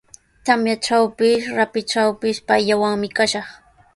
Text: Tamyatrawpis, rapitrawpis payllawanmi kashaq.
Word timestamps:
Tamyatrawpis, 0.45 1.41
rapitrawpis 1.59 2.37
payllawanmi 2.47 3.07
kashaq. 3.17 3.47